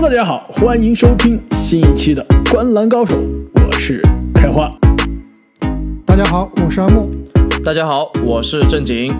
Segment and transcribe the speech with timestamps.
[0.00, 3.14] 大家好，欢迎收听新一期的《观篮高手》，
[3.66, 4.00] 我是
[4.34, 4.74] 开花。
[6.06, 7.10] 大家好，我是阿木。
[7.62, 9.12] 大家好，我是正经。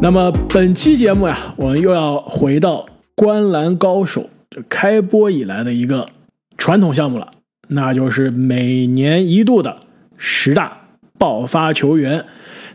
[0.00, 2.78] 那么本期节目呀，我们又要回到
[3.14, 6.08] 《观篮高手》这开播以来的一个
[6.56, 7.30] 传统项目了，
[7.68, 9.80] 那就是每年一度的
[10.16, 10.78] 十大
[11.18, 12.24] 爆发球员。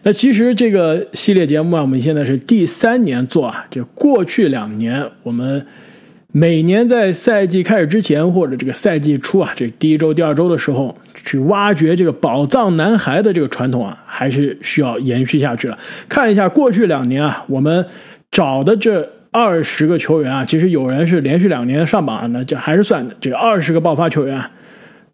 [0.04, 3.66] 那其实这个系列节目啊，我们现在是第三年做啊。
[3.72, 5.66] 这过去两年，我们
[6.38, 10.94] 每年在赛季开始之前或者这个赛季初啊，这第一周、第二周的时候，
[11.24, 15.78] 去挖掘这个宝藏男孩的这个传统啊，还是需要延续下去了。
[16.10, 17.86] 看一下过去两年啊，我们
[18.30, 24.44] 找的这二十个球员啊，其实有人是连续两年上榜，那这还是算这二十个爆发球员。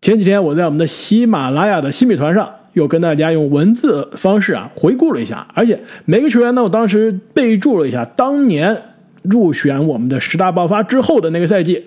[0.02, 2.52] 前几天我在我们的喜马拉雅的新米团上。
[2.74, 8.82] 又跟大家用文字方式啊回顾了一下，而且每个球员呢，我当时备注了一下当年
[9.24, 11.86] 入选我们的十大爆发之后的那个赛季，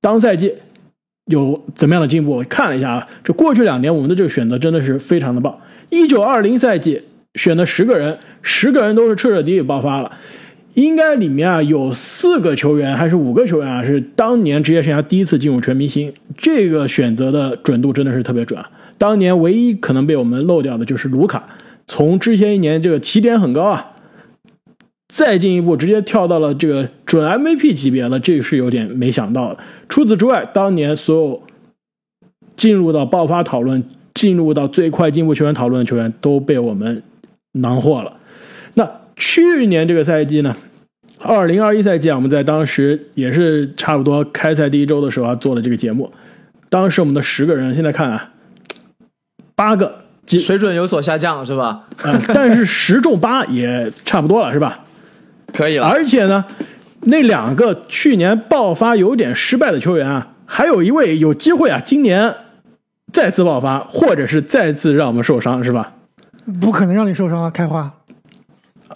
[0.00, 0.54] 当赛季
[1.26, 2.32] 有怎么样的进步？
[2.32, 5.58] 我看了一下啊，这过去两年我们的这个选择真的是非常的棒。
[5.90, 7.02] 一九二零赛季
[7.34, 10.12] 选的十个人，十个人都是彻彻底底爆发了，
[10.74, 18.70] 应该里面啊有四个球员还是五个球员啊是当年职业生涯第一次进入全明星，这个选择的准度真的是特别准啊。
[18.96, 21.46] 当年唯一可能被我们漏掉的就是卢卡，
[21.86, 23.92] 从之前一年这个起点很高啊，
[25.08, 29.58] 再进一步直接跳到了这个准 MVP 级别了，这是有点没想到的。
[29.88, 31.42] 除此之外，当年所有
[32.54, 37.02] 进入到爆发讨论、进入到最快进步球员讨论的球员都被我们
[37.52, 38.18] 囊获了。
[38.74, 40.54] 那去年这个赛季呢，
[41.18, 46.12] 二零二一赛季啊，我们在当时也是差不多开赛第一周的时候啊做了这个节目，
[46.68, 48.32] 当时我们的十个人，现在看啊。
[49.54, 51.86] 八个，水准有所下降是吧？
[52.02, 54.84] 啊，但是十中八也差不多了是吧？
[55.52, 55.86] 可以了。
[55.86, 56.44] 而且呢，
[57.02, 62.34] 那两个去年爆发有点失败的球员啊，还有一位有机会啊，今年
[63.12, 65.92] 再次爆发，或者是再次让我们受伤是吧？
[66.60, 67.92] 不可能让你受伤啊，开花。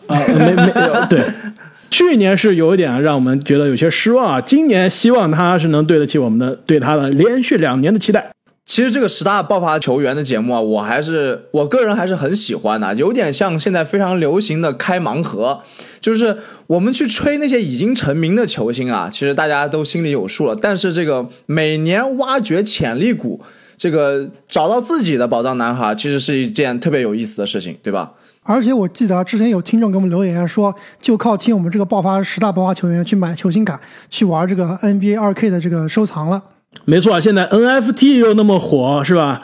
[0.06, 0.72] 啊，没没
[1.08, 1.22] 对，
[1.90, 8.30] 去年是有一点让我们觉得有些失望啊，今年希望他是能对得起我们的对他的连续两年的期待。
[8.64, 15.60] 其实这个十大爆发球员的节目啊，我还是我个人还是很喜欢的，有点像现在非常流行的开盲盒，
[16.00, 20.54] 就是我们去吹那些已经成名的球星啊，其实大家都心里有数了。
[20.54, 23.40] 但是这个每年挖掘潜力股，
[23.76, 28.12] 这个找到自己的宝藏男孩，其实是一件特别有意思的事情，对吧？
[28.44, 36.42] 而且我记得之前有听众给我们留言说，就靠听我们这个爆发十大爆发球员去买球星卡，去玩这个 NBA 二 K 的这个收藏了。
[36.84, 39.42] 没错，现在 NFT 又那么火，是吧？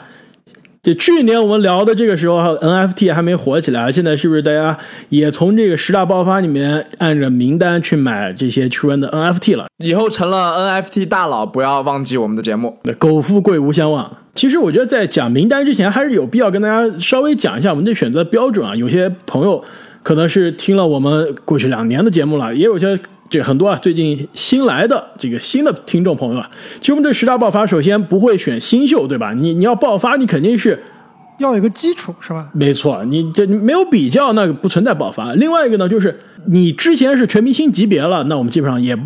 [0.81, 3.91] 就去年我们聊的这个时候，NFT 还没火起来。
[3.91, 4.77] 现在是不是大家
[5.09, 9.67] 也从这个十大爆发里面按着名单去买这些球员的 NFT 了？
[9.83, 12.77] 以后成了 NFT 大佬，不要忘记我们的节目。
[12.83, 14.09] 那苟富贵无相忘。
[14.33, 18.73] 其实我觉得在讲名单之前，还是有必要跟大家稍微讲一下我们的选择标准啊。
[18.73, 19.61] 有些朋友
[20.01, 22.97] 可能是听了我们过去两年的节目了，也有些。
[23.29, 29.33] 这很多啊，最近新来的这个新的听众朋友啊，其实我们这十大爆发，首先不会选新秀，对吧？
[29.33, 30.81] 你你要爆发，你肯定是
[31.37, 32.49] 要有个基础，是吧？
[32.53, 35.31] 没错，你这没有比较，那个不存在爆发。
[35.33, 38.97] 另外一个呢，就是你之前是全明星级别了，那我们基本上也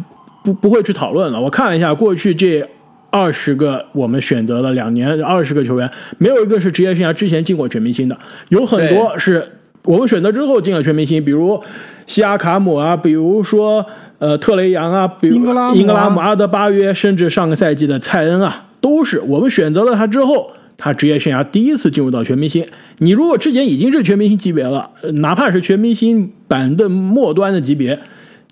[0.42, 1.42] 不不会去讨论了。
[1.42, 2.66] 我看了一下过去这
[3.10, 8.18] 二十个我们选择了两年二十个球员，没有一个是职业生涯之前进过全明星的，
[8.48, 9.46] 有很多是
[9.84, 11.62] 我们选择之后进了全明星，比如
[12.06, 13.86] 西亚卡姆啊，比如说。
[14.24, 22.66] 呃，特雷杨啊，比如英格拉姆、阿德巴约，甚至上个赛季的蔡恩啊，都是我们选择了他之后，他职业生涯第一次进入到全明星。
[23.00, 28.00] 你如果之前已经是全明星级别了，哪怕是全明星板凳末端的级别，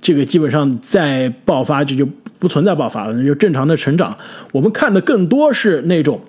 [0.02, 2.06] 这个基本上再爆发这就
[2.38, 4.18] 不存在爆发了，那就正常的成长。
[4.52, 6.20] 我们看的更多是那种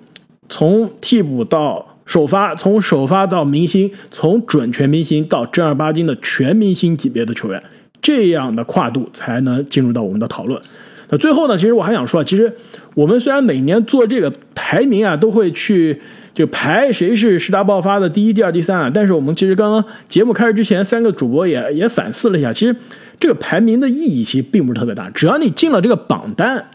[0.47, 7.61] 从替补到首发，从首发到明星，从准全明星到正儿八经的全明星级别的球员。
[8.03, 10.61] 这样的跨度才能进入到我们的讨论。
[11.09, 12.53] 那最后呢，其实我还想说，其实
[12.93, 15.99] 我们虽然每年做这个排名啊，都会去
[16.33, 22.75] 就排谁是十大爆发的第一、第二、第三啊，但是我们其实刚刚节目开始之前，三个主播也也反思了一下，其实
[23.19, 26.65] 这个排名的意义其实并不是特别大，只要你进了这个榜单，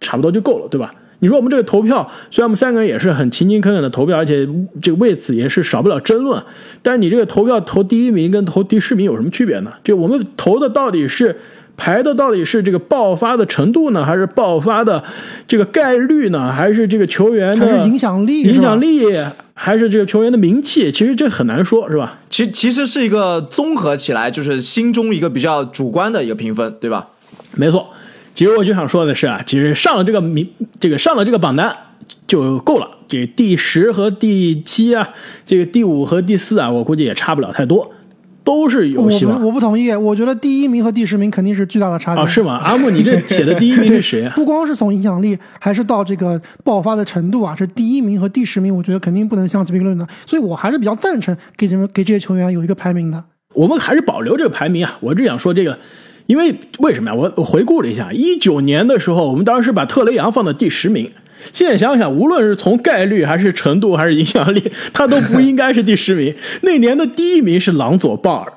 [0.00, 0.94] 差不多就够了，对吧？
[1.20, 4.48] 你说我们这个投票，虽然我们三个人也是很勤勤恳恳的投票，而且
[4.80, 6.42] 这个为此也是少不了争论。
[6.82, 9.72] 但是你这个投票投第一名跟投第十名有什么区别呢？
[9.82, 11.36] 就我们投的到底是
[11.76, 15.02] 排的到底是这个爆发的程度呢，还是爆发的
[15.46, 18.42] 这个概率呢，还是这个球员的影响力？
[18.42, 19.04] 影响力
[19.54, 20.90] 还是这个球员的名气？
[20.92, 22.20] 其实这很难说，是吧？
[22.30, 27.08] 其其实是一个综合起来，就是心中一个比较主观的一个评分，对吧？
[27.56, 27.88] 没错。
[28.38, 30.48] 其实我就想说的是啊，其实上了这个名，
[30.78, 31.76] 这个上了这个榜单
[32.28, 32.88] 就够了。
[33.08, 35.08] 这第十和第七啊，
[35.44, 37.90] 这个第五和第四啊，我估计也差不了太多，
[38.44, 39.44] 都是有希望。
[39.44, 42.20] 我不同意，我觉得第一名和第十名肯定是巨大的差距。
[42.20, 42.58] 啊，是吗？
[42.64, 44.32] 阿木，你这写的第一名是谁啊？
[44.36, 50.06] 不光是从影响力，还是到这个爆发的程度啊，是第一名和第十名，我觉得肯定不能相提并论的。
[50.24, 53.24] 所以我还是比较赞成给这们给这些球员有一个排名的。
[53.54, 54.96] 我们还是保留这个排名啊！
[55.00, 55.76] 我只想说这个。
[56.28, 57.16] 因为为什么呀？
[57.16, 61.10] 我我回顾了一下，一九年的时候，我们当时把特雷杨放到第十名。
[61.54, 66.34] 现在想想，无论是从概率还是程度还是影响力，他都不应该是第十名。
[66.60, 68.52] 那年的第一名是朗佐鲍尔，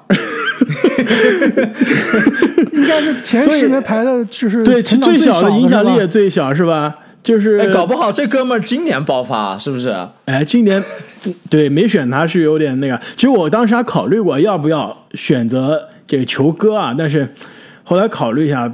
[2.73, 6.93] 应该是前十名排的，就是 对最小的影响力也最小，是吧？
[7.23, 9.95] 就是搞不好这哥们儿今年爆发，是不是？
[10.25, 10.83] 哎，今年
[11.49, 12.99] 对没选他是有点那个。
[13.15, 17.29] 其实我当时还考虑过要不要选择这个球哥啊，但是。
[17.91, 18.73] 后来考虑一下，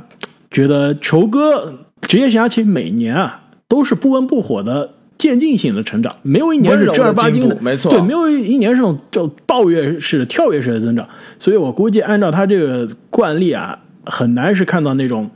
[0.52, 11.10] 觉得球哥职业生涯其实每年啊都是不温不火的渐进性的成长，没有一年是正儿八经的，没错，对，没有一年是那种就暴跃式的、跳跃式的增长。
[11.40, 15.28] 所以我估计按照他这个惯例啊，很难是看到那种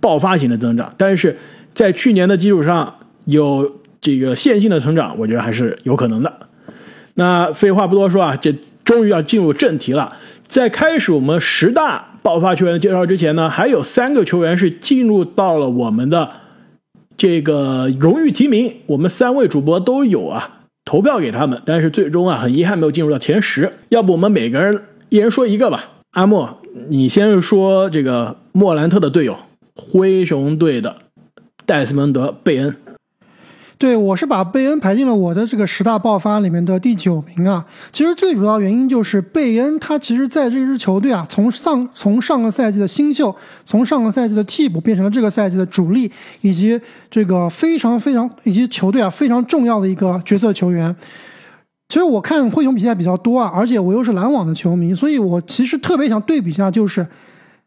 [0.00, 0.90] 爆发型的增长。
[0.96, 1.36] 但是
[1.74, 2.94] 在去年的基础上
[3.26, 3.70] 有
[4.00, 6.32] 这个线性的成长，我觉得还是有可能的。
[7.16, 8.50] 那废话不多说啊，这
[8.82, 10.16] 终于要进入正题了。
[10.48, 12.12] 在开始我们十大。
[12.24, 16.30] 爆发球员的介绍之前呢，还有三个球员是进入到了我们的
[17.18, 23.70] 这个荣誉提名，我们三位主播都有啊，投票给他们，但是最终啊，很遗憾没有进入到前十。
[23.90, 25.84] 要不我们每个人一人说一个吧。
[26.12, 29.36] 阿莫，你先说这个莫兰特的队友，
[29.76, 30.96] 灰熊队的
[31.66, 32.74] 戴斯蒙德·贝恩。
[33.84, 37.62] 对，我是把贝恩排进了我的这个十大爆发里面的第九名啊。
[37.92, 46.10] 其实最主要原因就是贝恩他其实在这支球队啊，从上从上个赛季的新秀，从上个赛季的替补变成了这个赛季的主力，
[46.40, 50.96] 以及这个非常非常以及球队啊非常重要的一个角色球员。
[51.90, 57.06] 其实我看灰熊比赛比较多啊，而且我又是篮网的球迷，所以我其实特别想对比一下，就是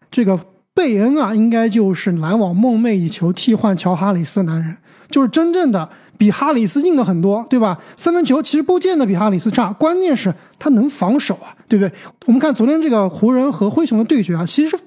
[0.09, 0.39] 这个
[0.73, 4.75] 贝恩啊，应该就是篮网梦寐以求替换乔哈里斯的男人。
[5.09, 5.87] 就是真正的
[6.17, 7.77] 比哈里斯硬的很多，对吧？
[7.95, 11.91] 三分球其实不见得比哈里斯差，关键是他能防守啊，对不对？
[12.25, 14.77] 我们看昨天这个湖人和灰熊的对决啊，其实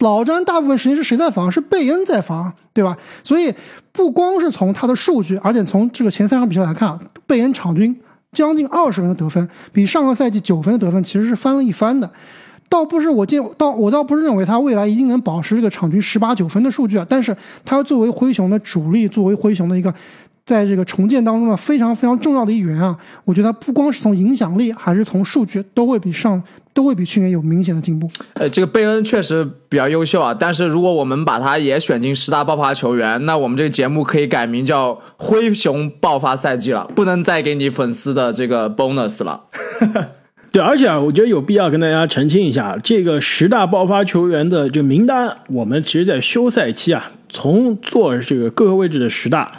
[0.00, 1.50] 老詹大部分时间是谁在防？
[1.50, 2.96] 是贝恩在防，对吧？
[3.22, 3.54] 所以
[3.92, 7.94] 不光是从他的数据，而且从这个前三场比赛来看，贝恩场均
[8.32, 12.10] 将近二十分的得分，比上个赛季九分的得分其实是翻了一番的。
[12.68, 19.92] 倒不是我见倒我倒不是认为他未来一定能保持这个场均十八九分的数据啊，但是他作为灰熊的主力，作为灰熊的一个
[20.50, 26.42] 在这个重建当中的非常非常重要的一员啊，我觉得不光是从影响力，还是从数据都会比上
[26.74, 28.10] 都会比去年有明显的进步。
[28.34, 39.42] 呃，这个贝恩确实比较优秀啊，但是如果我们把他也选进十大爆发球员，那我们这个节目可以改名叫灰熊爆发赛季了，不能再给你粉丝的这个 bonus 了。
[40.52, 49.52] 对，而且啊，我觉得有必要跟大家澄清一下，这个十大爆发球员的这个名单，我们其实在休赛期啊，从做这个各个位置的十大，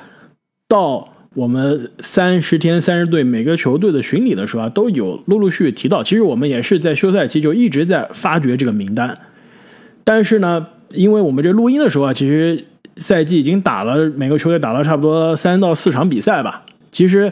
[0.72, 6.02] 到我们三十天三十队每个球队的巡礼的时候啊，都有陆陆续续提到。
[6.02, 9.18] 其实我们也是在休赛期就一直在发掘这个名单，
[10.06, 12.64] 但是呢，因为我们这录音的时候啊，其实
[12.96, 17.30] 赛季已经打了，每个球队打了差不多三到四场比赛吧，其实。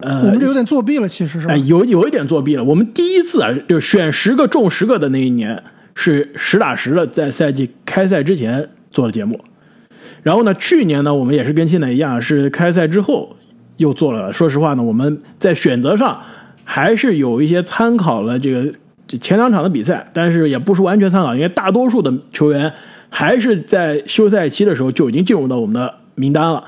[0.00, 2.62] 呃，我们这有点作弊了，其实是哎，有有一点作弊了。
[2.62, 5.62] 我们第一次啊，就选十个中十个的那一年
[5.94, 9.40] 是实打实的，在赛季开赛之前做的节目。
[10.22, 13.36] 然后呢，去年呢，我们也是跟现在一样，是开赛之后
[13.76, 14.32] 又做了。
[14.32, 16.20] 说实话呢，我们在选择上
[16.64, 18.70] 还是有一些参考了这个
[19.20, 22.72] 前两场的比赛，但是也不是完全参考，因为大多数的球员
[23.08, 26.62] 还是在休赛期的时候就已经进入到我们的名单了。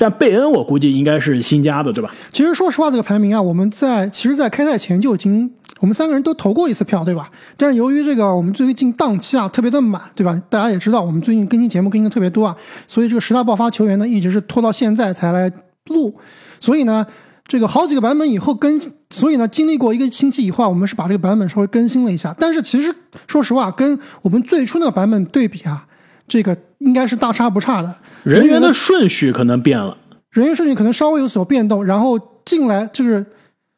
[0.00, 2.14] 但贝恩我估计应该是新加的，对吧？
[2.32, 5.50] 其实说实话，这个排名啊，我们在其实，在开赛前就已经，
[5.80, 7.28] 我们三个人都投过一次票，对吧？
[7.56, 10.40] 但是由于这个我们最近档期啊特别的满，对吧？
[10.48, 15.50] 大家也知道，我们最近更新节目更新的特别多啊，所以这个十大爆发球员呢，一直是拖到现在才来
[15.86, 16.14] 录。
[16.60, 17.04] 所以呢，
[17.48, 22.32] 这个好几个版本以后更，所以呢，经历过一个星期以后啊，我们是把这个版本稍微更新了一下。
[22.38, 22.94] 但是其实
[23.26, 25.84] 说实话，跟我们最初那个版本对比啊。
[26.28, 29.96] 这个应该是大差不差的，人员的顺序可能变了，
[30.30, 33.26] 人员顺序可能稍微有所变动，然后进来就是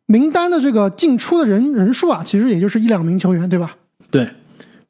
[0.07, 3.76] 名单的这个进出的人人数啊，其实也就是一两名球员，对吧？
[4.11, 4.28] 对，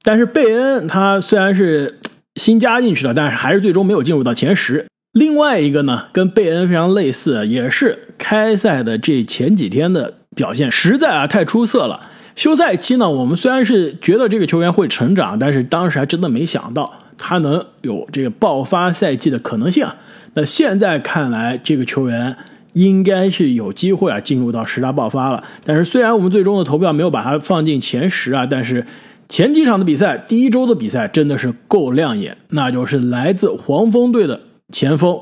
[0.02, 2.00] 但是贝恩他虽然是
[2.36, 4.86] 新加进去的，但是还是最终没有进入到前十。
[5.12, 12.08] 另外一个呢，跟贝恩非常类似，也是开赛的这前几天的表现实在啊太出色了。
[12.36, 16.92] 休赛期呢，我们虽然是觉得这个球员会成长，但是当时还真的没想到。
[17.20, 19.94] 他能有这个爆发赛季的可能性啊。
[20.34, 22.34] 那现在看来，这个球员
[22.72, 25.44] 应该是有机会啊进入到十大爆发了。
[25.64, 28.86] 但是虽然我们最终的投票没有把他放进前十啊，但是
[29.28, 34.40] 前几场的比赛，第一周的比赛真的是够亮眼，那就是来自黄蜂队的
[34.72, 35.20] 前锋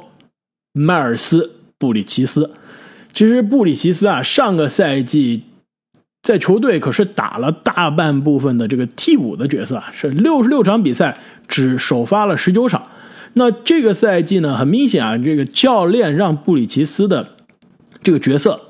[0.73, 1.43] 迈尔斯·
[1.79, 2.51] 布里奇斯。
[3.13, 5.43] 其实布里奇斯啊，上个赛季
[6.23, 12.89] 在球队可是打了大半部分的这个替补的角色啊，是六十六场比赛只首发了十九场。
[13.35, 17.35] 那这个赛季呢，很明显啊，这个教练让布里奇斯的
[18.03, 18.61] 这个角色，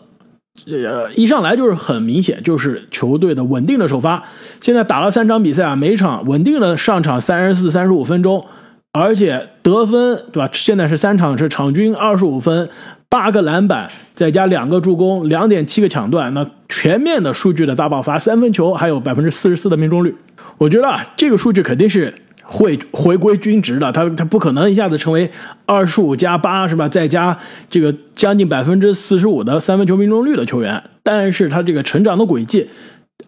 [0.67, 4.25] 呃，一上来就是很明显，就是球队的稳定的首发。
[4.61, 8.45] 现在打了三场比赛啊，每场稳定的上场三十四、三十五分钟，
[8.93, 10.50] 而且得分对吧？
[10.52, 12.69] 现在是三场是场均二十五分，
[13.10, 20.14] 八个篮板，再加两个助攻，两点七个抢断，那全面的数据的大爆发，三分球还有百分之四十四的命中率。
[20.58, 22.14] 我觉得啊，这个数据肯定是。
[22.50, 25.30] 会回归均值的，他他不可能一下子成为
[25.66, 26.88] 二十五加八是吧？
[26.88, 27.38] 再加
[27.68, 32.66] 这个将近百分之四十五的三分球命中率的球员，但是他这个成长的轨迹，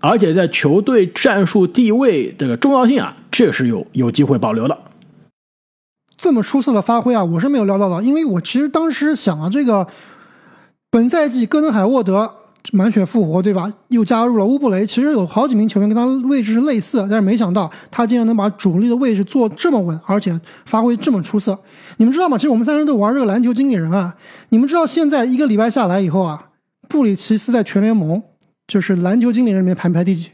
[0.00, 4.78] 而且在球队战术地位这个重要性啊，这是有有机会保留的。
[6.20, 9.86] 这么出色的发挥啊，我是没有料到的，因为我其实当时想啊，这个
[10.90, 12.30] 本赛季戈登海沃德。
[12.74, 13.72] 满血复活，对吧？
[13.88, 21.58] 又加入了乌布雷，其实有好几名球员跟他位置是类似，但是没想到他竟然能把主力的位置做这么稳，而且发挥这么出色。
[21.96, 22.36] 你们知道吗？
[22.36, 24.14] 其实我们三人都玩这个篮球经理人啊。
[24.50, 26.50] 你们知道现在一个礼拜下来以后啊，
[26.86, 28.22] 布里奇斯在全联盟
[28.66, 30.32] 就是篮球经理人里面排排第几？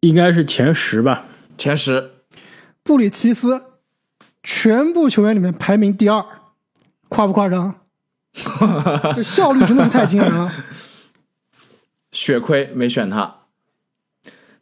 [0.00, 1.24] 应该是前十吧，
[1.58, 2.10] 前十。
[2.82, 3.60] 布里奇斯
[4.42, 6.24] 全部球员里面排名第二，
[7.08, 7.74] 夸不夸张？
[9.16, 10.52] 这效率真的是太惊人了。
[12.12, 13.36] 血亏没选他。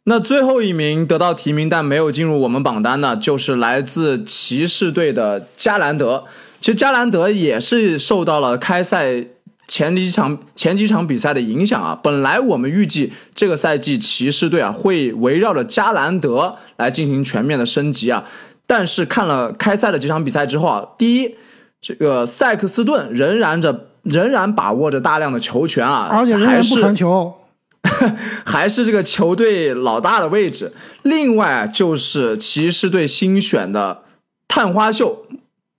[0.03, 6.25] 那最后一名得到提名但没有进入我们榜单的，就是来自骑士队的加兰德。
[6.59, 9.25] 其实加兰德也是受到了开赛
[9.67, 11.99] 前几场前几场比赛的影响啊。
[12.01, 18.25] 本来我们预计这个赛季骑士队啊会围绕着加兰德来进行全面的升级啊，
[18.69, 21.35] 但是看了开赛的几场比赛之后啊，第一，
[21.81, 27.33] 这个塞克斯顿仍然着仍然把握着大量的球权啊，而且仍然不传球。
[28.45, 30.71] 还是这个球队老大的位置。
[31.01, 34.03] 另外就是骑士队新选的
[34.47, 35.25] 探花秀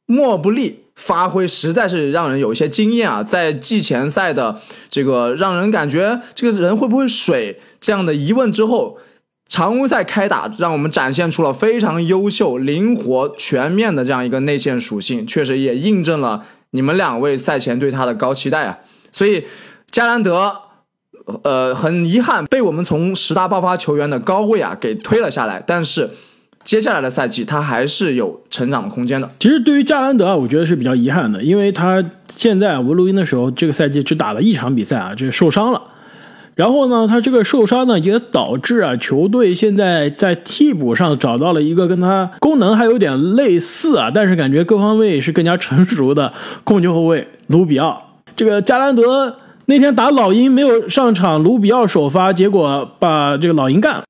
[0.06, 3.22] 莫布利，发挥实在是让人有一些惊艳啊！
[3.22, 8.98] 在季前赛的这个让人感觉这个人会不会水这样的疑问之后，
[9.50, 18.78] 常规赛开打，让我们展现出了非常优秀、灵活、全面的这样一个内线属性，确实也印证了你们两位赛前对他的高期待啊！
[19.12, 19.44] 所以
[19.90, 20.62] 加兰德。
[21.44, 26.10] 呃，很遗憾被我们从十大爆发球员的高位啊给推了下来，但是
[26.64, 29.30] 接下来的赛季他还是有成长的空间的。
[29.38, 32.04] 其实对于加兰德啊，我觉得是比较遗憾的，因为他
[32.34, 35.80] 现在我们录音的时候，这个赛季只打了一场比赛啊，这受伤了。
[36.60, 48.18] 然后呢，他这个受伤呢，也导致啊球队现在在替补上找到了一个跟他功能还有点类似啊，但是感觉各方位是更加成熟的控球后卫卢比奥。
[48.36, 49.36] 这个加兰德。
[49.66, 54.02] 那天打老鹰没有上场，卢比奥首发，结果把这个老鹰干了。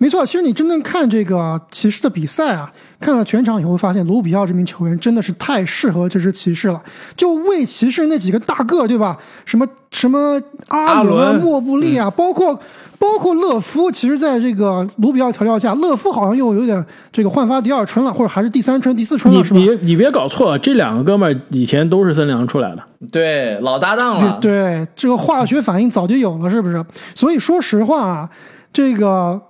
[0.00, 6.82] 没错，其实你真正看这个骑士的比赛啊，看了全场以后发现，卢比奥这名球员真的是太适合这支骑士了。
[7.14, 9.18] 就为骑士那几个大个，对吧？
[9.44, 12.58] 什么什么阿伦、莫布利啊，包括。
[13.00, 19.58] 包括勒夫，其实在这个卢比奥调教下，勒夫好像又有点这个焕发第二春了，或者还是第三春、第四春了，是吧？
[19.58, 24.36] 你你别搞错了，这两个哥们儿以前都是森林狼出来的，对，老搭档了。
[24.38, 26.84] 对，这个化学反应早就有了，是不是？
[27.14, 28.28] 所以说实话啊，
[28.70, 29.40] 这个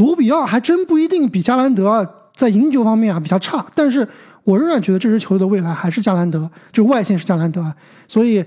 [0.00, 4.08] 卢比奥还真不一定比加兰德在赢球方面啊比较差，但是
[4.42, 7.72] 我仍然觉得这支球队的未来还是加兰德，就外线是加兰德，
[8.08, 8.44] 所以。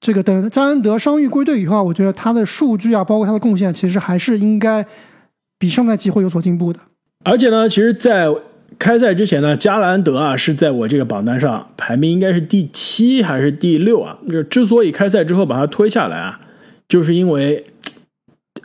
[0.00, 4.84] 这个等加兰德伤愈归队以后啊，我觉得他的数据啊，包括他的贡献，其实还是应该
[5.58, 6.78] 比上赛季会有所进步的。
[7.24, 8.28] 而且呢，其实，在
[8.78, 14.18] 开赛之前呢，加兰德啊是在我这个榜单上排名应该是第七还是第六啊？
[14.28, 16.38] 就之所以开赛之后把他推下来啊，
[16.86, 17.64] 就是因为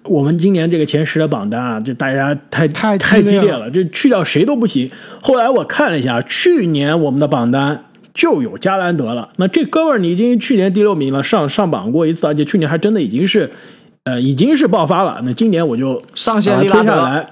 [0.04, 4.90] 我们今年这个前十的榜单啊，就大家太太太激烈了，就去掉谁都不行。
[5.22, 7.86] 后来我看了一下，去年我们的榜单。
[8.12, 13.50] 就有加兰德了，那这哥们儿你已经去年第六名了，上上榜过一次，而且去年还真的已经是，
[14.04, 15.22] 呃，已经是爆发了。
[15.24, 17.26] 那今年我就上线推下来，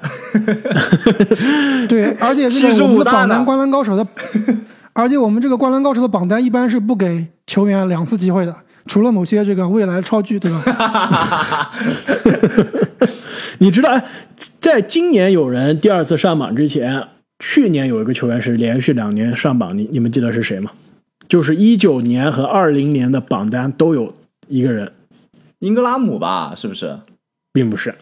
[1.89, 4.07] 对，而且这个我们的榜单灌篮高手的，
[4.93, 8.55] 而且我们这个灌篮高手的榜单一般是不给球员两次机会的，
[8.87, 11.71] 除了某些这个未来超巨，对吧？
[13.59, 14.01] 你知道，
[14.59, 17.07] 在今年有人第二次上榜之前。
[17.39, 20.71] 去年有一个球员是连续两年上榜，你你们记得是谁吗？
[21.29, 24.11] 就是一九年和二零年的榜单都有
[24.47, 24.91] 一个人，
[25.59, 26.55] 英格拉姆吧？
[26.57, 26.97] 是不是？
[27.53, 27.93] 并不是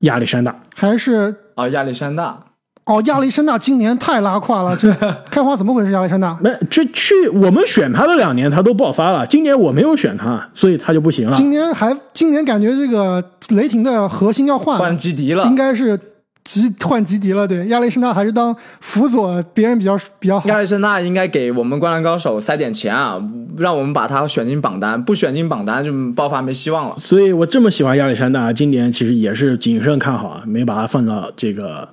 [0.00, 2.44] 亚历山大，还是啊，亚历山大。
[2.86, 4.94] 哦，亚历山大今年太拉胯了，这
[5.30, 5.90] 开花怎么回事？
[5.92, 11.32] 亚历山大没这去我们选他的两年他都爆发了，今年我没有选他，所以他就不行了。
[11.34, 15.98] 今年还今年感觉这个雷霆的核心要换换基迪了，应该是
[16.44, 17.48] 吉换吉迪了。
[17.48, 20.46] 对，亚历山大还是当辅佐别人比较比较好。
[20.50, 23.18] 亚历山大应该给我们灌篮高手塞点钱啊，
[23.56, 26.94] 让我们把他选进榜单，不选进榜单就爆发没希望了。
[26.98, 31.88] 所以我这么喜欢亚历山大，今年其实也是谨慎看好啊，没把他放到这个。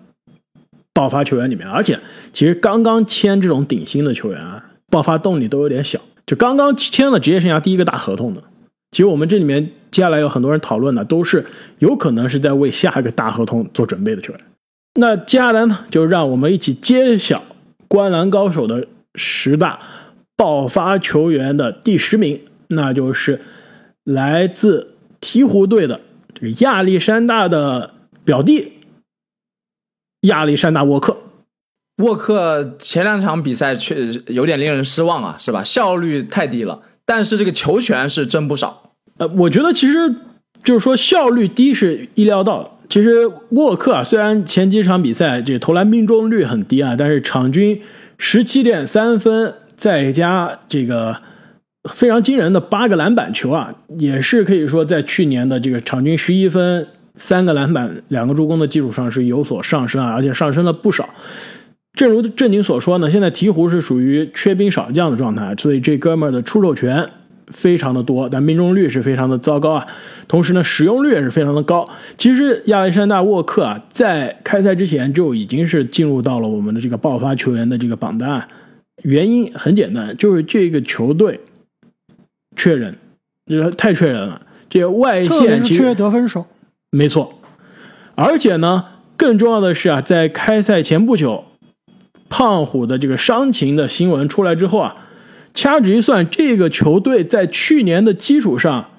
[0.94, 2.00] 爆发球员里面，而且
[2.34, 6.00] 其实刚刚签这种顶薪的球员啊，爆发动力都有点小。
[6.26, 8.44] 就刚刚签了职业生涯第一个大合同的，
[8.92, 11.46] 其实我们这里面接下来有很多人讨论的，都是
[11.80, 14.42] 有可能是在为下一个大合同做准备的球员。
[14.96, 17.44] 那接下来呢，就让我们一起揭晓
[17.88, 19.80] 观篮高手的十大
[20.36, 23.42] 爆发球员的第十名，那就是
[24.04, 26.00] 来自鹈鹕队的
[26.34, 27.92] 这个亚历山大的
[28.24, 28.74] 表弟。
[30.22, 31.18] 亚历山大·沃克，
[31.98, 35.63] 沃克前两场比赛确实有点令人失望啊，是吧？
[35.63, 38.92] 效率太低了，但是这个球权是真不少。
[39.18, 40.16] 呃，我觉得其实
[40.63, 42.70] 就是说效率低是意料到的。
[42.90, 47.82] 其实沃克啊，虽然前几场比赛这投篮命中率很低啊，但是场均
[48.18, 51.22] 十七点三分，再加这个
[51.90, 56.88] 非常惊人的八个篮板球啊，也是可以说在去年的这个场均十一分。
[57.15, 61.10] 三个篮板、两个助攻的基础上是有所上升啊，而且上升了不少。
[61.94, 67.10] 正如正经所说呢，现在鹈鹕是属于缺兵少将的状态，所以这哥们儿的出手权
[67.48, 69.86] 非常的多，但命中率是非常的糟糕啊。
[70.30, 71.89] 同时呢，使用率也是非常的高。
[72.15, 78.48] 其实亚历山大·沃克啊，在开赛之前就已经是进入到了我们的这个爆发球员的这个榜单，
[79.03, 81.42] 原因很简单，就是这个球队
[82.55, 82.96] 缺人，
[83.48, 84.42] 就是太缺人了。
[84.70, 86.46] 这个外线缺得分手。
[86.94, 87.40] 没错，
[88.16, 88.84] 而且呢，
[89.16, 91.46] 更重要的是啊，在开赛前不久，
[92.27, 94.98] 胖虎的这个伤情的新闻出来之后啊，
[95.54, 98.90] 掐指一算，这个球队在去年的基础上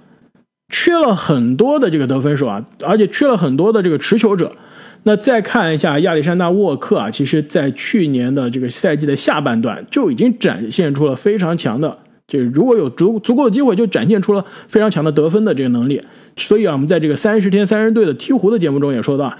[0.70, 4.56] 缺了很多的这个得分手啊，而且缺了很多的这个持球者。
[5.02, 11.98] 那再看一下亚历山大·沃克啊，其实在去年的这个赛季的下半段就已经展现出了非常强的。
[12.26, 16.00] 就是如果有足足够的机会，就展现出了非常强的得分的这个能力。
[16.36, 19.34] 所以啊，我们在这个三十天三十队的鹈鹕的节目中也说到，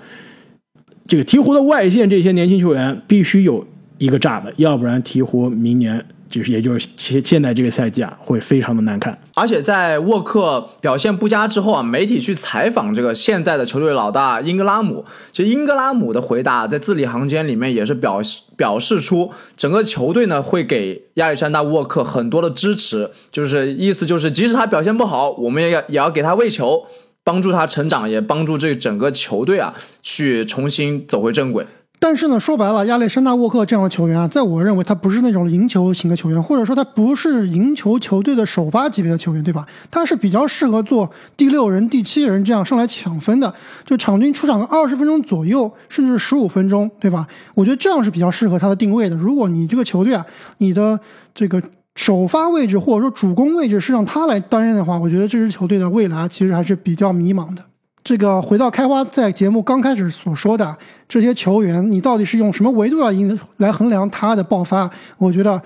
[1.07, 3.67] 这个鹈鹕的外线这些年轻球员必须有
[3.99, 6.05] 一个炸的，要不然鹈鹕明年。
[6.29, 9.19] 就是，也就是现现在这个赛季啊，会非常的难看。
[9.35, 26.85] 而且在沃克表现不佳之后啊，媒体去采访这个现在的球队老大英格拉姆，其实英格拉姆的回答在字里行间里面也是表示表示出整个球队呢会给亚历山大沃克很多的支持，就是意思就是即使他表现不好，我们也要也要给他喂球，
[27.25, 31.67] 帮助他成长，也帮助这整个球队啊去重新走回正轨。
[32.05, 39.65] 但是呢，说白了，亚历山大·沃克这样的球员啊，在我认为他不是那种赢球型的球员，或者说他不是赢球球队的首发级别的球员，对吧？
[39.89, 43.55] 他是比较适合做第六人、第七人这样上来抢分的，
[43.87, 47.25] 就场均出场个二十分钟左右，甚至十五分钟，对吧？
[47.55, 49.15] 我觉得这样是比较适合他的定位的。
[49.15, 50.27] 如果你这个球队啊，
[50.59, 50.99] 你的
[51.33, 51.63] 这个
[51.95, 57.63] 首发位置或者说主攻位置是让他来担任的话，我觉得这支球队的未来其实还是比较迷茫的。
[58.05, 60.77] 这个回到开花在节目刚开始所说的
[61.09, 64.91] 这些球员，你到底是用什么维度来赢来衡量他的爆发？
[65.19, 65.63] 我觉得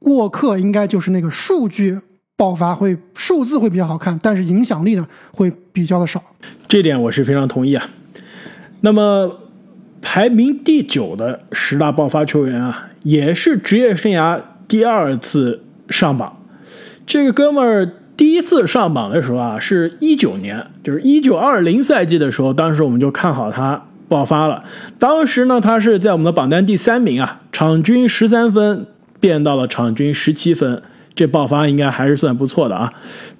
[0.00, 2.00] 沃克应该就是那个数据
[2.36, 6.22] 爆发会数字会比较好看，但是影响力呢会比较的少。
[6.66, 7.86] 这点我是非常同意啊。
[8.80, 9.40] 那么
[10.00, 16.34] 排名第九的十大爆发球员啊，也是职业生涯第二次上榜，
[17.06, 17.92] 这个哥们儿。
[18.16, 24.62] 第一次上榜的时候啊，是一九年，就是一九二零赛季的时候，当时我们就看好他爆发了。
[25.00, 28.86] 当时呢，他是在我们的榜单第三名啊，场均十三分
[29.18, 30.80] 变到了场均十七分，
[31.16, 32.92] 这爆发应该还是算不错的啊。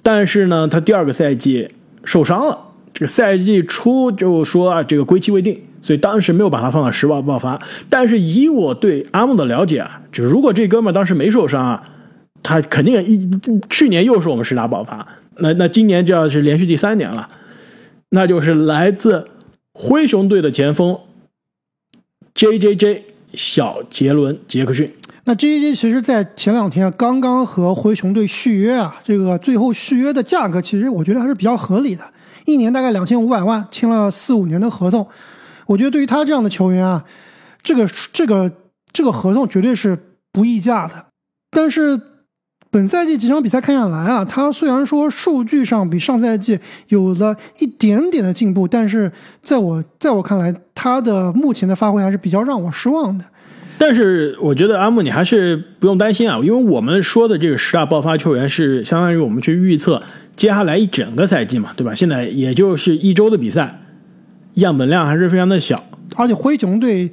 [0.03, 1.71] 但是呢，他第二个赛季
[2.05, 2.59] 受伤了，
[2.93, 7.57] 这个赛季初就说啊，这个归期未定，所以当时没有把他放到十爆爆发。
[7.89, 11.85] 但是以我对阿木的了解啊，就如果这哥们当时没受伤啊。
[12.45, 13.29] 他肯定一
[13.71, 15.05] 去年又是我们十大爆发，
[15.39, 17.29] 那那今年就要是连续第三年了，
[18.11, 19.27] 那就是来自
[19.73, 20.97] 灰熊队的前锋
[22.35, 24.93] J J J 小杰伦杰克逊。
[25.25, 32.05] 那 J J J 其实在前两天刚刚和灰熊队续约啊，这个最后续约的价格其实我觉得还是比较合理的，
[32.45, 35.09] 一年大概两千五百万，签了四五年的合同。
[35.67, 37.03] 我觉得对于他这样的球员啊，
[37.63, 38.53] 这个这个
[38.93, 39.99] 这个合同绝对是
[40.31, 41.07] 不溢价的。
[41.51, 41.99] 但是
[42.75, 46.59] 本赛季几场比赛看下来啊，他虽然说数据上比上赛季
[46.89, 49.09] 有了一点点的进步，但是
[49.45, 53.25] 在我在我看来，他的目前的发挥还是比较让我失望的。
[53.79, 60.03] 但是我觉得阿木你还是不用担心啊，因为我们说的这个十大爆发球员是相当于我们去预测
[60.35, 61.95] 接下来一整个赛季嘛，对吧？
[61.95, 63.83] 现在也就是一周的比赛，
[64.55, 65.81] 样本量还是非常的小。
[66.17, 67.09] 而且灰熊队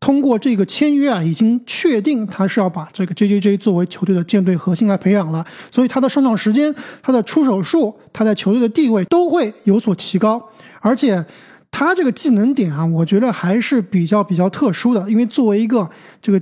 [0.00, 11.24] 通过这个签约啊，已经确定他是要把这个 J J J 作为球队的舰队核心来培养了，所以他的上场时间、他的出手数、他在球队的地位都会有所提高，而且。
[11.70, 15.86] 他这个技能点啊，我觉得还是比较比较特殊的，因为作为一个
[16.22, 16.40] 这个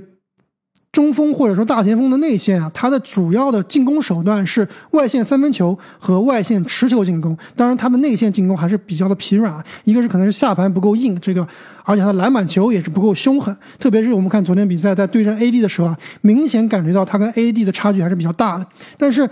[0.97, 7.37] 中锋或者说大前锋的内线啊，他的主要的进攻手段是外线三分球和外线持球进攻。
[7.55, 11.47] 当然，他的内线进攻还是比较的疲软，一个是可能是下盘不够硬，这个
[11.83, 13.55] 而且他的篮板球也是不够凶狠。
[13.77, 18.65] 特别是我们看昨天比赛在对阵 AD 的时候啊，明显感觉到他跟 AD 的差距还是比较大的。
[18.97, 19.29] 但是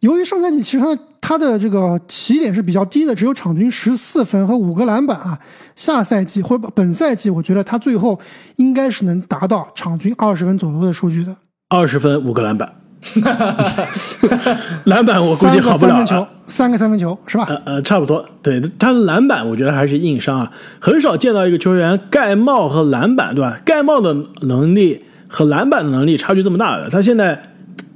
[0.00, 5.38] 由于上赛季其实他他的这个起点是比较低的，只有场均十四分和五个篮板啊。
[5.76, 8.18] 下赛季或者本赛季，我觉得他最后
[8.56, 11.34] 应该是能达到场均二十分左右的数据的。
[11.68, 12.72] 二十分五个篮板，
[14.84, 15.92] 篮板我估计好不了。
[15.94, 17.46] 三个三分球，三个三分球是吧？
[17.48, 18.24] 呃呃，差不多。
[18.42, 20.50] 对他的篮板，我觉得还是硬伤啊。
[20.80, 23.60] 很少见到一个球员盖帽和篮板，对吧？
[23.64, 27.42] 盖帽的能力和篮板的能力差距这么大的，他现在。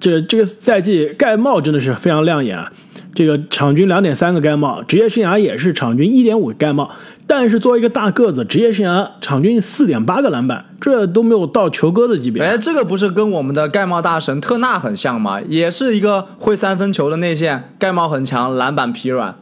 [0.00, 2.70] 这这个赛季盖帽真的是非常亮眼啊！
[3.14, 6.90] 这个场均两点三个盖帽，职业生涯也是场均一点五盖帽。
[7.26, 12.42] 但是作为一个大个子，职业生涯场均四点八个篮板，这都没有到球哥的级别。
[12.42, 15.40] 哎，这个不是跟我们的盖帽大神特纳很像吗？
[15.40, 19.34] 也是一个会三分球的内线，盖帽很强，篮板疲软，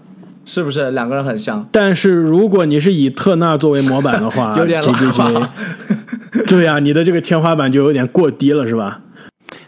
[0.45, 1.67] 是不是两个人很像？
[1.73, 4.93] 但是如果你是以特纳作为模板的话， 有点老
[6.47, 9.01] 对呀，你的这个天花板就有点过低了，是吧？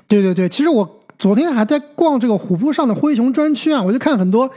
[0.06, 4.50] 对对对，其实我昨天还在逛这个虎扑上的灰熊专区啊，我就看很多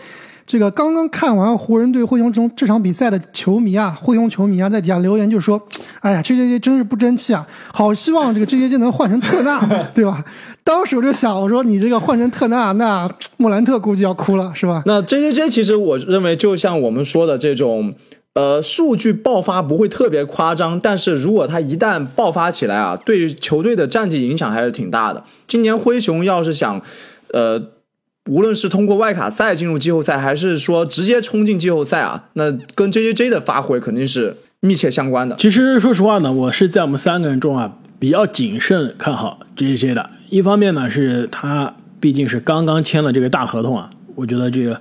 [0.46, 5.62] 这个刚刚看完湖人队灰熊中这场比赛的球迷啊， 灰熊球迷啊，在底下留言就说
[6.02, 7.46] ：“哎呀，这这这真是不争气啊！
[7.74, 9.60] 好希望这个这些这能换成特纳，
[9.94, 10.24] 对吧？”
[10.64, 14.84] 当时我就想，我说你这个换成特纳，那莫兰特估计要哭了，是吧？
[14.86, 17.94] 那 J J J 其实我认为就像我们说的这种。
[18.38, 25.24] 呃，数据爆发不会特别夸张，但是如果他一旦爆发起来啊，对球队的战绩影响还是挺大的。
[25.48, 26.80] 今年灰熊要是想，
[27.34, 27.60] 呃，
[28.30, 35.36] 无论是通过外卡赛进入季后赛，还是说直接冲进季后赛啊，那跟 J J J 的发挥肯定是密切相关的。
[35.38, 40.12] 其实说实话呢，我是在我们三个人中啊比较谨慎看好 J J J 的。
[40.30, 44.80] 一方面呢，是他毕竟是刚刚签了这个大合同啊，我觉得这个。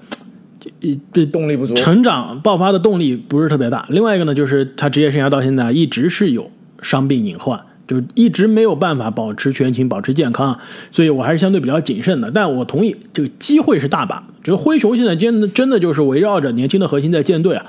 [0.80, 3.86] 一这动力不足，成长爆发的动力不是特别大。
[3.90, 6.50] 另外一个呢，就是他职业生涯到现在一直是有
[6.82, 10.58] 伤病隐患，就一直没有办法保持全勤、保持健康，
[10.90, 12.30] 所以我还是相对比较谨慎的。
[12.30, 14.22] 但我同意，这个机会是大把。
[14.42, 17.66] 就是灰熊现在真的真的就是围绕着年轻的核心在建队啊。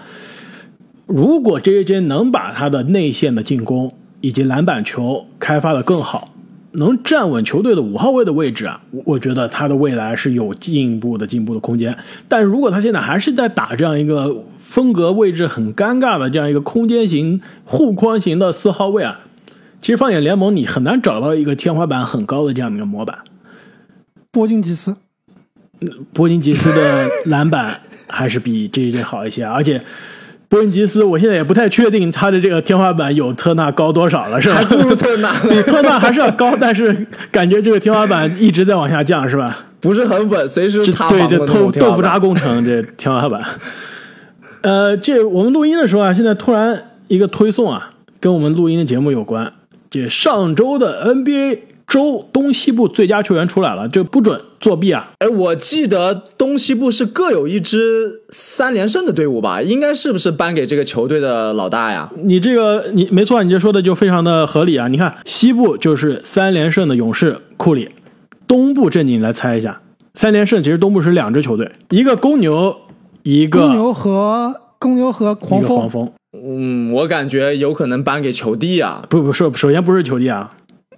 [1.06, 2.02] 如果 J.J.
[2.02, 6.34] 能把他的内线的进攻以及篮板球开发的更好。
[6.78, 11.98] 能站稳球队的五号位的位置啊，我觉得他的未来是有进一步的进步的空间。
[12.28, 19.20] 但如果他现在还是在打这样一个风格位置很尴尬的这样一个空间型护框型的四号位啊，
[19.82, 23.20] 其实放眼联盟你很难找到一个天花板很高的这样的一个模板。
[24.32, 24.96] 波金吉斯，
[26.14, 29.82] 波金吉斯的篮板还是比这这好一些，而且。
[30.50, 34.56] 波恩吉斯，我现在也不太确定他的这个天花板有特纳高多少了，是吧？
[34.56, 39.66] 还不如特纳， 比特纳还是要高，但是感觉这个天花板一直在往下降，是吧？
[39.80, 43.44] 不是很稳，随时塌对，这豆豆腐渣工程，这天花板。
[44.62, 49.52] 呃，这我们录音的时候啊，现在突然一个推送啊，跟我们录音的节目有关，
[49.90, 51.60] 这上周的 NBA。
[51.88, 55.14] 周东西部最佳球员出来了，就不准作弊啊！
[55.20, 59.62] 哎，我记得东西部是各有一支三连胜的队伍吧？
[59.62, 62.12] 应该是不是颁给这个球队的老大呀？
[62.24, 64.90] 你这个你没错，你这说的就非常的合理啊！
[64.90, 67.90] 你看西部就是三连胜的勇士库里，
[68.46, 69.82] 东部阵你来猜一下，
[70.14, 72.76] 三连胜其实东部是两支球队，一个公牛，
[73.24, 75.78] 一个公牛和公牛和黄蜂。
[75.78, 79.06] 黄蜂，嗯，我感觉有可能颁给球帝啊！
[79.10, 80.50] 不不，首首先不是球帝啊。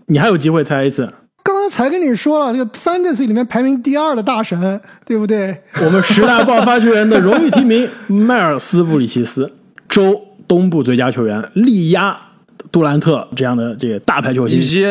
[0.09, 1.11] 你还有机会猜一次。
[1.43, 5.55] 刚刚才跟你说了，这个 Fantasy 里面排名第二的大神，对不对？
[5.83, 9.51] 我们十大爆发球员的荣誉提名： 迈尔斯·布里奇斯，
[9.87, 12.15] 周东部最佳球员力压
[12.71, 14.85] 杜兰特这样的这个大牌球星，以及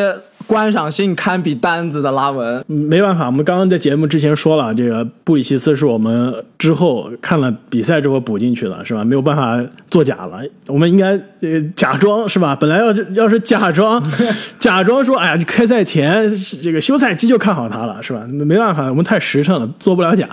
[0.49, 2.65] 观赏性堪比单子的拉文。
[2.65, 9.03] 没办法，我们刚刚在节目之前说了，这个布里奇斯是我们之后看了比赛之后补进去的，是吧？
[9.03, 12.55] 没有办法作假了，我们应该呃假装是吧？
[12.59, 14.03] 本来要要是假装
[14.57, 16.27] 假装说，哎呀，开赛前
[16.63, 18.25] 这个休赛期就看好他了，是吧？
[18.27, 20.27] 没办法，我们太实诚了，做不了假。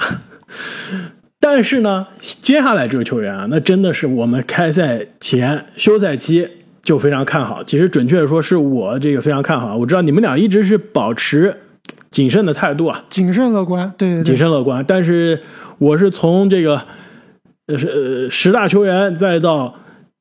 [1.38, 2.06] 但是呢，
[2.40, 6.48] 接下来这个球员啊，那真的是我们开赛前休赛期
[6.86, 7.62] 就非常看好。
[7.62, 9.76] 其实准确的说，是我这个非常看好。
[9.76, 11.54] 我知道你们俩一直是保持
[12.10, 14.82] 谨慎的态度啊，谨慎乐观，对对对，谨慎乐观。
[14.86, 15.40] 但是
[15.78, 16.80] 我是从这个
[17.66, 19.74] 呃是呃十大球员再到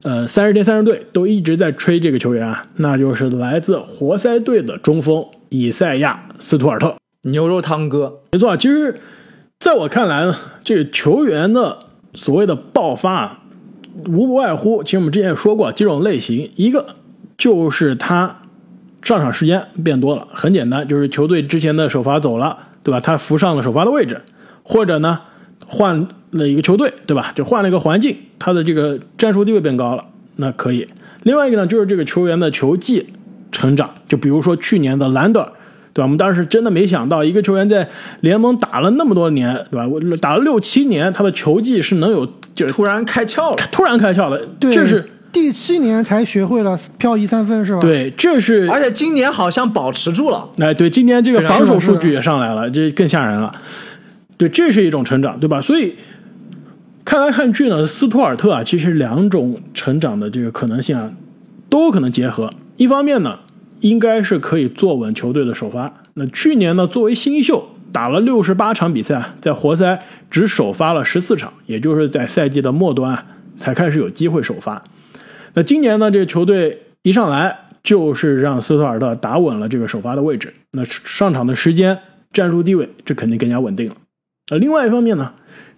[0.04, 8.22] 呃三十天三十队都一直在吹这个球员啊，那就是来自活塞队的中锋以赛亚斯图尔特，牛肉汤哥。
[8.34, 8.96] 没错，其实。
[9.58, 11.80] 在我看来呢，这个球员的
[12.14, 13.40] 所谓的爆发啊，
[14.08, 16.96] 无不外乎，其实我们之前也说过几种类型，一个
[17.38, 18.36] 就是他
[19.02, 23.00] 上场时间变多了，很简单，就是球队之前的首发走了，对吧？
[23.00, 24.22] 他扶上了首发的位置，
[24.64, 25.20] 或者呢
[25.66, 27.32] 换了一个球队，对吧？
[27.36, 30.06] 就换了一个环境，他的这个战术地位变高了，
[30.36, 30.88] 那可以。
[31.24, 33.08] 另外一个呢，就是这个球员的球技
[33.52, 35.52] 成长，就比如说去年的兰德尔。
[35.96, 36.04] 对吧？
[36.04, 37.88] 我们当时真的没想到，一个球员在
[38.20, 39.88] 联盟打了那么多年，对吧？
[39.88, 44.38] 我打了六七年，他的球技是能有就是突然开窍了，突然开窍了。
[44.60, 47.80] 对，这是第七年才学会了漂移三分，是吧？
[47.80, 48.70] 对，这是。
[48.70, 50.46] 而且今年好像保持住了。
[50.60, 53.50] 哎，对，今年这个防守数据也上来了，这更吓人了。
[54.36, 55.62] 对，这是一种成长，对吧？
[55.62, 55.96] 所以
[57.06, 61.10] 看来看去呢，斯图尔特啊，其实两种成长的这个可能性啊，
[61.70, 62.54] 都有可能结合。
[62.76, 63.40] 一方面呢。
[63.86, 65.94] 应该是可以坐稳球队的首发。
[66.16, 74.84] 那去年呢，作为新秀打了六十八场比赛，在活塞只首发了十四场，也就是在赛季的末端才开始有机会首发。
[75.54, 82.00] 那今年呢，这个球队一上来就是让斯图尔特打稳了这个首发的位置，那上场的时间、
[82.34, 83.96] 战术地位，这肯定更加稳定了。
[84.50, 85.32] 呃，另外一方面呢，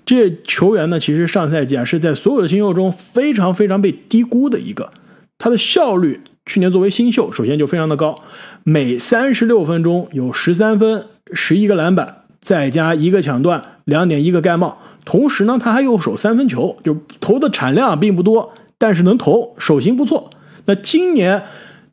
[0.06, 4.94] 这球员呢，其实上赛季啊是在所有的新秀中非常非常被低估的一个，
[5.38, 6.22] 他的效率。
[6.48, 8.24] 去年作为新秀，首先就非常的高，
[8.64, 14.80] 每三十六分钟有十三分、十一个篮板，再加一个抢断、两点一个盖帽。
[15.06, 20.30] 同时呢，他还有手三分球，就投的产量并不多，但是能投，手型不错。
[20.66, 21.44] 那今年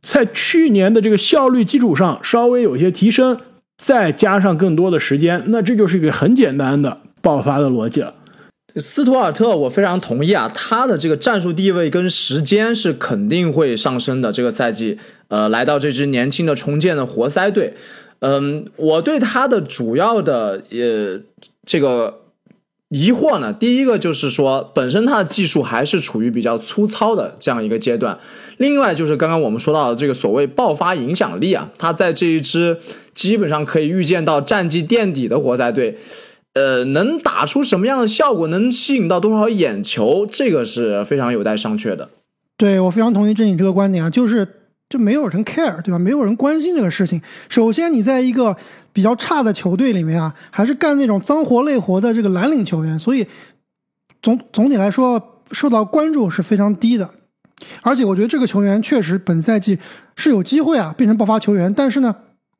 [0.01, 3.37] 在去年的这个效率基础上稍微有些提升，
[3.77, 8.15] 再加上更多的时间，那这就是一个很简单的爆发的逻辑了。
[8.77, 14.33] 斯图尔特，我非常同意啊，他的这个战术地位跟时间是肯定会上升的。
[14.33, 17.75] 这个赛季，呃，来到这支年轻的重建的活塞队，
[18.19, 21.21] 嗯，我对他的主要的呃
[21.65, 22.23] 这个
[22.89, 28.19] 疑惑呢，第一个就是说，本身他的技术还是处于比较粗糙的这样一个阶段。
[28.57, 32.79] 另外就是刚刚我们说到的这个所谓爆发影响力啊，他在这一支
[33.13, 35.99] 基本上可以预见到战绩垫底的活塞队。
[36.55, 42.09] 呃，能打出什么样的效果，能吸引到多少眼球，这个是非常有待商榷的。
[42.57, 44.47] 对我非常同意这你这个观点啊，就是
[44.89, 45.99] 就没有人 care，对吧？
[45.99, 47.21] 没有人关心这个事情。
[47.49, 48.57] 首先，你在一个
[48.93, 53.27] 比较差的球队里面啊，还是干那种脏活累活的这个蓝领球员，所以
[54.23, 57.11] 总总体来说受到关注是非常低的。
[57.83, 59.79] 而且，我觉得这个球员确实本赛季
[60.15, 62.15] 是有机会啊变成爆发球员，但是呢。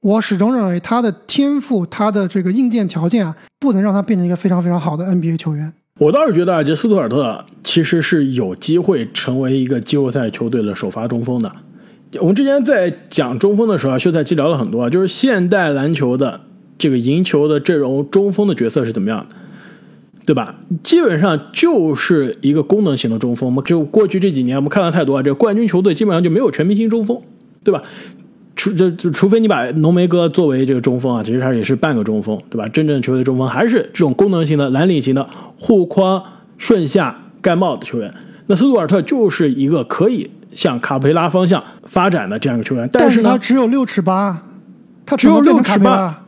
[0.05, 5.73] 我始终认为他的天赋，他的这个硬件条件啊，不能让他变成一个非常非常好的 NBA 球员。
[5.99, 11.51] 我倒是觉得啊，这斯图尔特其实是有机会成为一个季后赛球队的首发中锋的。
[12.21, 16.39] 我们之前在讲中锋的时候啊，休赛期聊了很多，就是现代篮球的
[16.77, 19.35] 这个赢球的阵容，中锋的角色是怎么样的，
[20.27, 20.55] 对吧？
[20.83, 23.63] 基本上就是一个功能型的中锋嘛。
[23.65, 27.19] 就过去这几年我们看了太多啊，这冠军球队基本上就没有全明星中锋，
[27.63, 27.83] 对吧？
[28.57, 32.69] 除这除非你把浓眉哥作为这个中锋啊，其实他也是半个中锋，对吧？
[32.69, 36.23] 真正球队中锋还是这种功能型的蓝领型的护框
[36.57, 38.13] 顺下盖帽的球员。
[38.47, 44.43] 那斯图尔特就是一个可以向卡佩拉方向发展的这样一个球员，但是他只有六尺八，
[45.05, 46.23] 他只有六尺八。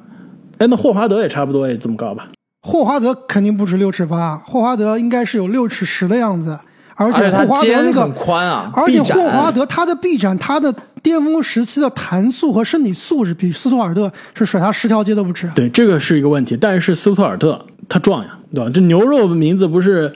[0.59, 2.29] 哎，那霍华德也差不多也这么高吧？
[2.63, 6.59] 霍华德肯定不止六尺八，霍华德应该是有六尺十的样子，
[6.97, 10.75] 而且霍华德那个宽啊，而且霍华德他的臂展他的。
[11.03, 15.49] 巅峰时期的弹速和身体素质比斯图尔特是甩他十条街都不止。
[15.55, 16.57] 对，这个是一个问题。
[16.61, 18.69] 但是斯图尔特他壮呀，对吧？
[18.75, 20.13] 这牛肉名字不是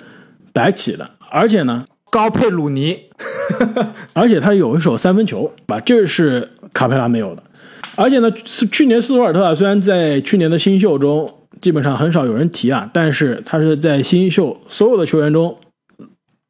[0.52, 2.98] 白起的，而且呢，高佩鲁尼，
[4.14, 5.78] 而且他有一手三分球，吧？
[5.78, 7.42] 这是卡佩拉没有的。
[7.94, 15.56] 而且呢，是去年斯图尔特啊，虽然在去年的新秀中基本上很少有人提啊，但是他是在新秀所有的球员中，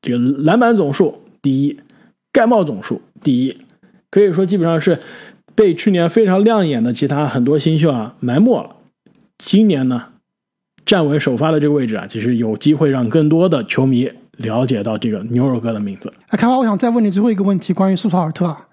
[0.03, 1.81] 这个篮板总数第一，
[2.33, 3.57] 盖帽总数第一。
[4.11, 5.01] 可以说，基本上是
[5.55, 8.77] 被去年非常亮眼的其他很多新秀啊埋没了。
[9.39, 10.07] 今年呢，
[10.85, 16.13] 站稳首发的这个位置啊，其实有机会让更多的球迷了解到这个牛肉哥的名字。
[16.29, 18.69] 哎，开华，我想再问你最后一个问题，关于斯图尔特啊，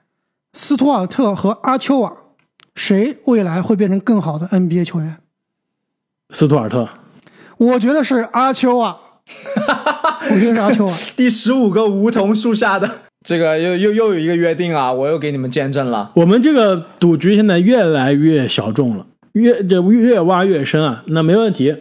[0.54, 2.16] 斯图尔特和阿丘瓦，
[2.76, 5.18] 谁未来会变成更好的 NBA 球员？
[6.32, 6.88] 斯图尔特，
[7.58, 8.98] 我觉得是阿丘瓦，
[10.30, 10.94] 我觉得是阿丘瓦。
[11.16, 12.90] 第十五个梧桐树下的
[13.26, 16.12] 这个又又又有一个约定啊，我又给你们见证了。
[16.16, 21.04] 我们这个赌局现在越来越小众了，越这越挖越深啊。
[21.08, 21.76] 那没问题，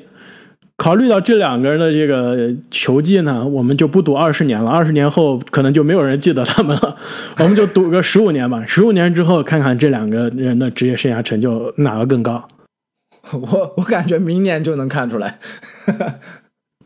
[0.76, 6.96] 考虑到这两个人的这个球技呢，我们就不赌二十年了，二十年后可能就没有人记得他们了，
[7.38, 8.64] 我们就赌个十五年吧。
[8.66, 12.48] 十五年之后，看看这两个人的职业生涯成就哪个更高。
[13.32, 15.38] 我我感觉明年就能看出来。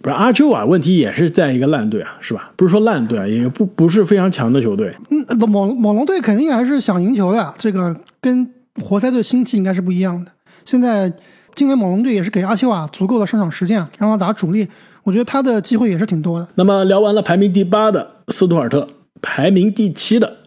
[0.03, 2.51] 不是阿丘瓦，问题也是在一个烂队啊，是吧？
[2.57, 4.91] 不是说烂队啊，也不不是非常强的球队。
[5.11, 8.51] 嗯，猛猛龙队肯定还是想赢球的，这个跟
[8.83, 10.33] 活塞队心气应该是不一样的。
[10.65, 11.13] 现在
[11.55, 14.67] 今年猛龙队也是给阿丘瓦足够的上场时间，让他打主力，
[15.03, 16.49] 我觉得他的机会也是挺多的。
[16.55, 18.89] 那么聊完了排名第八的斯图尔特，
[19.21, 20.39] 排名第七的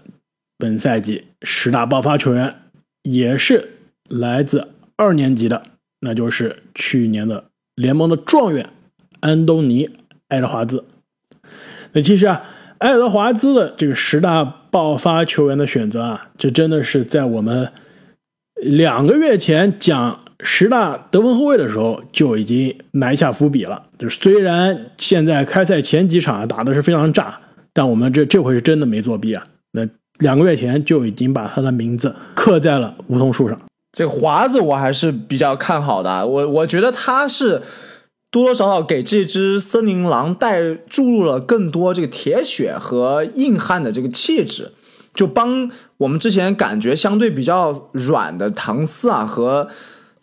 [0.58, 2.56] 本赛季十大爆发球员，
[3.04, 3.70] 也是
[4.10, 5.62] 来自二年级的，
[6.00, 7.44] 那就是去年的
[7.76, 8.68] 联盟的状元。
[9.24, 9.88] 安东尼·
[10.28, 10.84] 爱德华兹，
[11.94, 12.44] 那其实啊，
[12.78, 17.72] 爱德华兹的这个十大爆发球员的选择啊，这真的是在我们
[18.56, 23.84] 两个月前讲十大得分后卫的时候就已经埋下伏笔了。
[23.98, 27.40] 就是虽然现在开赛前几场打的是非常炸，
[27.72, 29.46] 但我们这这回是真的没作弊啊。
[29.72, 29.88] 那
[30.20, 33.58] 两个月前就已经把他的名字刻在了梧桐树上。
[33.94, 37.62] 这华子我还是比较看好的，我我觉得他是。
[38.34, 44.72] 多多少少给这只森林狼带注入了更多这个铁血和硬汉的这个气质，
[45.14, 49.68] 就帮我们之前感觉相对比较软的唐斯啊和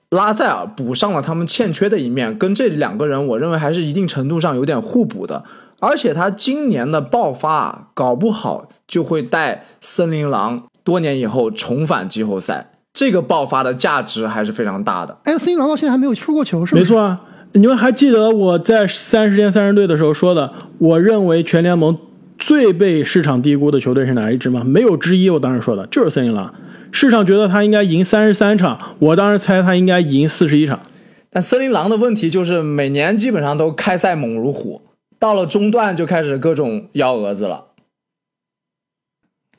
[0.08, 2.36] 拉塞尔补上了他们欠缺的一面。
[2.36, 5.44] 跟这两个人，我认为还是一定程度上有点互补的。
[5.78, 12.72] 而且他今年的爆发啊，搞不好就会带森林狼多年以后重返季后赛。
[12.92, 15.16] 这个爆发的价值还是非常大的。
[15.22, 16.80] 哎，森林狼到现在还没有出过球，是吗？
[16.80, 17.20] 没错啊。
[17.52, 20.52] 你们还记得我在三十天三十队的时候说的？
[20.78, 21.98] 我认为全联盟
[22.38, 24.62] 最被市场低估的球队是哪一支吗？
[24.64, 25.28] 没有之一。
[25.28, 26.54] 我当时说的就是森林狼。
[26.92, 30.80] 市场觉得他应该赢三十三场，我当时猜他应该赢四十一场。
[31.28, 34.82] 但森林狼的问题就是每年基本上都开赛猛如虎，
[35.18, 37.66] 到了中段就开始各种幺蛾子了。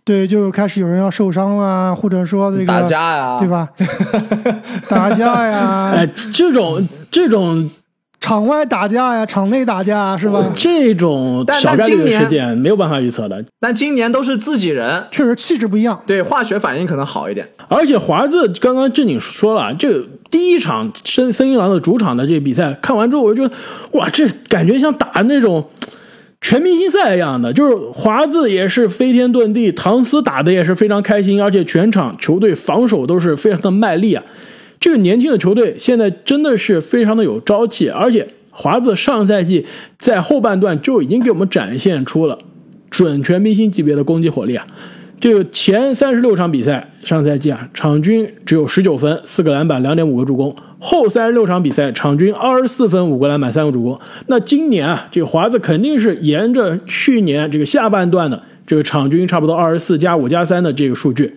[0.03, 3.69] 对，就开始有人要受伤啊，或者说这个打架呀，对吧？
[4.89, 7.69] 打架呀，哎，这种这种。
[8.21, 10.41] 场外打架呀，场内打架是吧？
[10.55, 13.43] 这种小概率的事件没有办法预测的。
[13.59, 15.99] 但今年都是自己人，确实气质不一样。
[16.05, 17.45] 对，化学反应可能好一点。
[17.67, 23.55] 而且华子刚刚正经说了，这个第一场森森一郎的主场的这个比赛看完之后，我就觉得
[23.99, 25.65] 哇，这感觉像打那种
[26.39, 27.51] 全明星赛一样的。
[27.51, 34.23] 就是华子也是飞天遁地，唐斯打的也是非常开心，而且全场球队防守都是非常的卖力啊。
[34.81, 39.65] 这个年轻的球队现在真的是非常的有朝气，而且华子上赛季
[39.99, 42.37] 在后半段就已经给我们展现出了
[42.89, 44.65] 准全明星级别的攻击火力啊！
[45.19, 53.99] 就前三十六场比赛，上赛季啊，场均只有十九分、四个篮板、两点五个助攻；后三十六场比赛，场均二十四分、五个篮板、三个助攻。
[54.27, 61.31] 那今年啊，这个华子肯定是沿着去年这个下半段的这个场均差不多二十四加五加三的这个数据。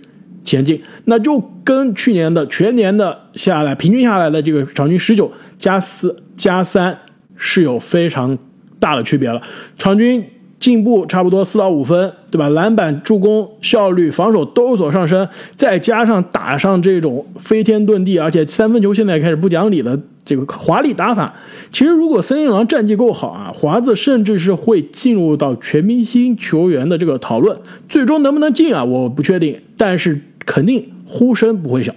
[0.44, 6.96] 前进，那就跟去年的全年的下来平均下来的这个场均十九加四加三
[7.34, 8.38] 是有非常
[8.78, 9.40] 大的区别了。
[9.78, 10.22] 场均
[10.58, 12.48] 进步差不多四到五分，对吧？
[12.50, 21.34] 篮板、助攻、效率、防守都有所上升，再加上打上这种飞天遁地，而且三分球现在开始不讲理的这个华丽打法。
[21.72, 27.58] 其实，如果森林狼战绩够好啊，华子甚至是会进入到全明星球员的这个讨论。
[27.88, 28.84] 最终能不能进啊？
[28.84, 30.20] 我不确定，但是。
[30.44, 31.92] 肯定呼声不会小。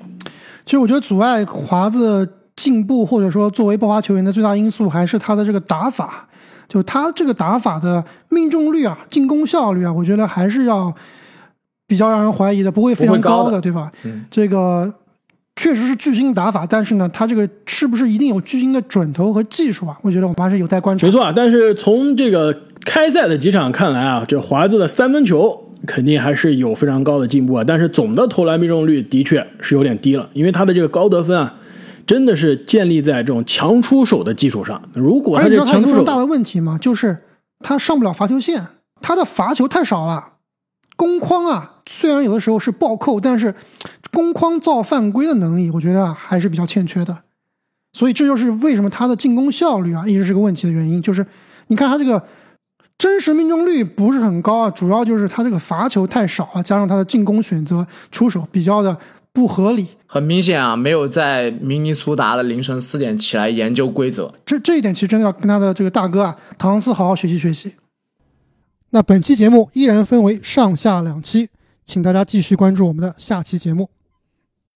[0.66, 6.28] 其实我觉得阻碍华子进步，或者说作为爆发球员的最大因素，还是他的这个打法。
[6.68, 10.94] 就他这个打法的命中率啊，进攻效率啊，我觉得还是要
[11.88, 13.90] 比较让人怀疑的，不会非常高的，对吧？
[14.04, 14.94] 嗯，这个
[15.56, 19.98] 确实是巨星打法，但是呢，他这个是不是一定有巨星的准头和技术啊？
[20.02, 21.08] 我觉得我们还是有待观察。
[21.08, 25.67] 没错啊，但是从这个开赛的几场看来啊，这华子的三分球。
[25.86, 31.56] 肯定还是有非常高的进步啊，但是总的投篮命中率的确是有点低了，因为他的这个高得分啊，
[32.06, 34.82] 真的是建立在这种强出手的基础上。
[34.94, 37.18] 如果他这强出手，大的问题嘛，就是
[37.60, 38.66] 他上不了罚球线，
[39.02, 40.34] 他的罚球太少了。
[40.96, 43.54] 攻框啊，虽然有的时候是暴扣，但是
[44.12, 47.16] 攻框造犯规的能力，我觉得啊还是比较欠缺的。
[47.94, 51.00] 所以这就是为什么他的进攻效率啊一直是个问题的原因。
[51.00, 51.26] 就是
[51.68, 52.22] 你看他这个
[52.98, 58.98] 真实命中率不是很高啊，主要就是他这个罚球太少啊，加上他的进攻选择出手比较的
[59.32, 59.88] 不合理。
[60.08, 64.32] 很明显啊，没有在明尼苏达的凌晨四点起来研究规则。
[64.46, 67.74] 这这一点其实真的要跟他的这个大哥啊唐斯好好学习学习。
[68.90, 71.50] 那本期节目依然分为上下两期，
[71.86, 73.90] 请大家继续关注我们的下期节目。